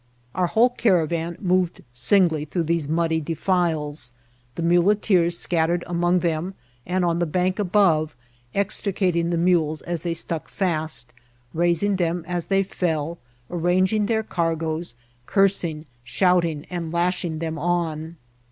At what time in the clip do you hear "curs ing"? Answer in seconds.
15.27-15.85